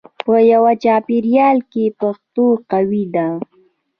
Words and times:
په 0.25 0.35
یوه 0.51 0.71
چاپېریال 0.83 1.57
کې 1.71 1.85
پښتو 1.99 2.45
قوي 2.71 3.03
ده. 3.15 3.27